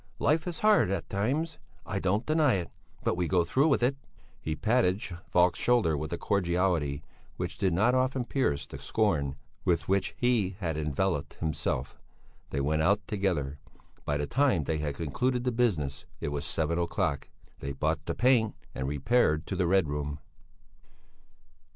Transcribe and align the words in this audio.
Life 0.17 0.47
is 0.47 0.61
hard 0.65 0.89
at 0.89 1.11
times, 1.11 1.59
I 1.85 1.99
don't 1.99 2.25
deny 2.25 2.53
it; 2.55 2.71
but 3.03 3.15
we 3.15 3.27
go 3.27 3.43
through 3.43 3.67
with 3.67 3.83
it." 3.83 3.97
He 4.41 4.55
patted 4.55 5.03
Falk's 5.27 5.59
shoulder 5.59 5.95
with 5.95 6.11
a 6.11 6.17
cordiality 6.17 7.03
which 7.35 7.59
did 7.59 7.71
not 7.71 7.93
often 7.93 8.25
pierce 8.25 8.65
the 8.65 8.79
scorn 8.79 9.35
with 9.63 9.87
which 9.87 10.15
he 10.17 10.55
had 10.59 10.75
enveloped 10.75 11.35
himself. 11.35 11.99
They 12.49 12.61
went 12.61 12.81
out 12.81 13.05
together. 13.07 13.59
By 14.03 14.17
the 14.17 14.25
time 14.25 14.63
they 14.63 14.79
had 14.79 14.95
concluded 14.95 15.43
the 15.43 15.51
business 15.51 16.07
it 16.19 16.29
was 16.29 16.45
seven 16.45 16.79
o'clock. 16.79 17.29
They 17.59 17.71
bought 17.73 18.03
the 18.07 18.15
paint 18.15 18.55
and 18.73 18.87
repaired 18.87 19.45
to 19.45 19.55
the 19.55 19.67
Red 19.67 19.87
Room. 19.87 20.17